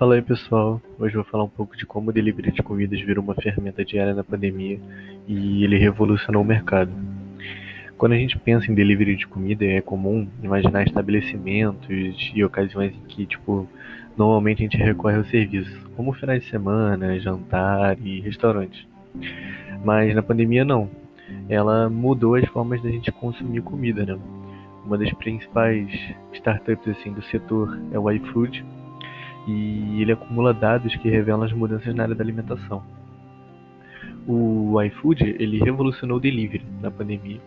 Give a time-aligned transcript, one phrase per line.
[0.00, 3.22] Fala aí pessoal, hoje vou falar um pouco de como o delivery de comidas virou
[3.22, 4.80] uma ferramenta diária na pandemia
[5.28, 6.90] e ele revolucionou o mercado.
[7.98, 13.08] Quando a gente pensa em delivery de comida, é comum imaginar estabelecimentos e ocasiões em
[13.08, 13.68] que, tipo,
[14.16, 18.86] normalmente a gente recorre ao serviço, como finais de semana, jantar e restaurantes.
[19.84, 20.88] Mas na pandemia não.
[21.46, 24.18] Ela mudou as formas da gente consumir comida, né?
[24.82, 25.92] Uma das principais
[26.32, 28.64] startups assim do setor é o iFood
[29.46, 32.82] e ele acumula dados que revelam as mudanças na área da alimentação.
[34.26, 37.40] O iFood ele revolucionou o delivery na pandemia.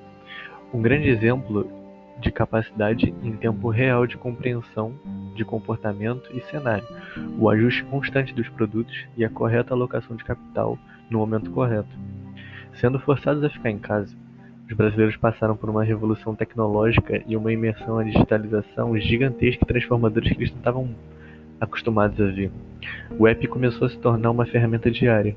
[0.73, 1.69] Um grande exemplo
[2.19, 4.93] de capacidade em tempo real de compreensão
[5.35, 6.87] de comportamento e cenário,
[7.39, 10.77] o ajuste constante dos produtos e a correta alocação de capital
[11.09, 11.89] no momento correto.
[12.75, 14.15] Sendo forçados a ficar em casa,
[14.67, 20.29] os brasileiros passaram por uma revolução tecnológica e uma imersão à digitalização gigantesca e transformadora
[20.29, 20.89] que eles não estavam
[21.63, 22.51] acostumados a ver.
[23.17, 25.35] O app começou a se tornar uma ferramenta diária,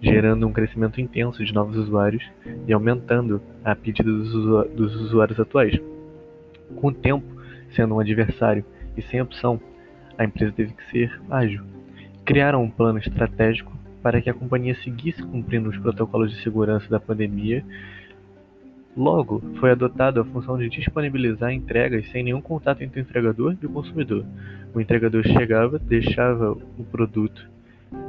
[0.00, 2.24] gerando um crescimento intenso de novos usuários
[2.66, 5.78] e aumentando a pedida dos usuários atuais.
[6.76, 7.24] Com o tempo
[7.74, 8.64] sendo um adversário
[8.96, 9.60] e sem opção,
[10.16, 11.62] a empresa teve que ser ágil.
[12.24, 13.72] Criaram um plano estratégico
[14.02, 17.64] para que a companhia seguisse cumprindo os protocolos de segurança da pandemia
[18.96, 23.66] Logo, foi adotada a função de disponibilizar entregas sem nenhum contato entre o entregador e
[23.66, 24.24] o consumidor.
[24.74, 27.46] O entregador chegava, deixava o produto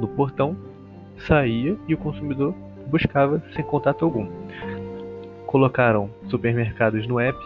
[0.00, 0.56] no portão,
[1.18, 2.54] saía e o consumidor
[2.86, 4.28] buscava sem contato algum.
[5.46, 7.38] Colocaram supermercados no app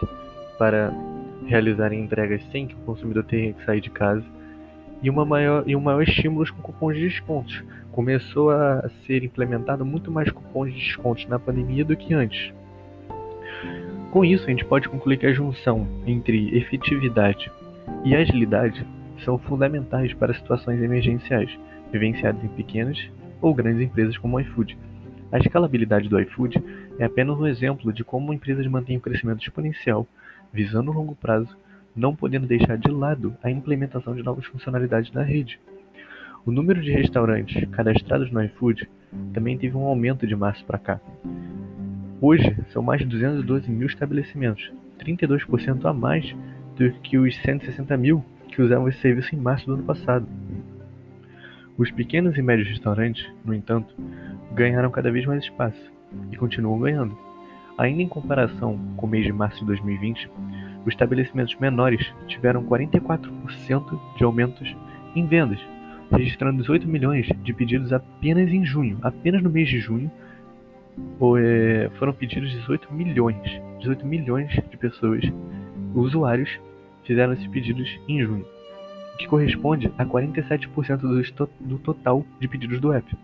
[0.57, 0.93] para
[1.45, 4.23] realizarem entregas sem que o consumidor tenha que sair de casa
[5.01, 7.61] e, uma maior, e um maior estímulo com cupons de descontos.
[7.91, 12.53] Começou a ser implementado muito mais cupons de descontos na pandemia do que antes.
[14.13, 17.51] Com isso, a gente pode concluir que a junção entre efetividade
[18.05, 18.85] e agilidade
[19.25, 21.49] são fundamentais para situações emergenciais,
[21.91, 23.09] vivenciadas em pequenas
[23.41, 24.77] ou grandes empresas como o iFood.
[25.31, 26.63] A escalabilidade do iFood
[26.99, 30.07] é apenas um exemplo de como empresas mantêm um crescimento exponencial,
[30.53, 31.57] visando o longo prazo,
[31.95, 35.59] não podendo deixar de lado a implementação de novas funcionalidades na rede.
[36.45, 38.87] O número de restaurantes cadastrados no iFood
[39.33, 41.01] também teve um aumento de março para cá,
[42.25, 46.33] Hoje, são mais de 212 mil estabelecimentos, 32% a mais
[46.77, 50.25] do que os 160 mil que usavam esse serviço em março do ano passado.
[51.77, 53.93] Os pequenos e médios restaurantes, no entanto,
[54.55, 55.91] ganharam cada vez mais espaço
[56.31, 57.13] e continuam ganhando.
[57.77, 60.31] Ainda em comparação com o mês de março de 2020,
[60.85, 64.73] os estabelecimentos menores tiveram 44% de aumentos
[65.13, 65.59] em vendas,
[66.09, 70.09] registrando 18 milhões de pedidos apenas em junho, apenas no mês de junho,
[71.97, 73.41] foram pedidos 18 milhões,
[73.79, 75.23] 18 milhões de pessoas,
[75.93, 76.59] usuários,
[77.03, 78.45] fizeram esses pedidos em junho,
[79.13, 83.15] o que corresponde a 47% do, do total de pedidos do app.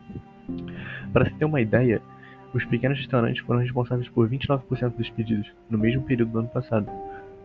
[1.12, 2.02] Para se ter uma ideia,
[2.54, 6.90] os pequenos restaurantes foram responsáveis por 29% dos pedidos no mesmo período do ano passado,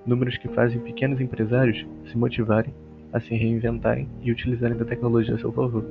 [0.06, 2.74] números que fazem pequenos empresários se motivarem
[3.12, 5.84] a se reinventarem e utilizarem da tecnologia a seu favor.